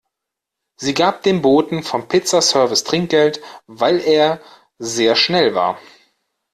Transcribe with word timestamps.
Sie 0.77 0.95
gab 0.95 1.21
dem 1.21 1.43
Boten 1.43 1.83
vom 1.83 2.07
Pizza-Service 2.07 2.85
Trinkgeld, 2.85 3.39
weil 3.67 3.99
er 3.99 4.41
sehr 4.79 5.15
schnell 5.15 5.53
war. 5.53 5.77